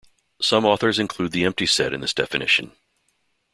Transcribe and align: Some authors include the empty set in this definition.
Some 0.41 0.65
authors 0.65 0.97
include 0.97 1.31
the 1.31 1.45
empty 1.45 1.67
set 1.67 1.93
in 1.93 2.01
this 2.01 2.11
definition. 2.15 2.71